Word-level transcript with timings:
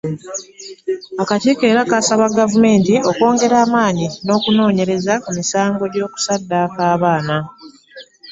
Akakiiko 1.21 1.63
era 1.71 1.81
kasaba 1.91 2.25
Gavumenti 2.37 2.93
okwongera 3.09 3.55
amaanyi 3.65 4.05
n’okunoonyereza 4.25 5.13
ku 5.23 5.29
misango 5.37 5.83
gy’okusaddaaka 5.93 6.81
abaana. 6.95 7.37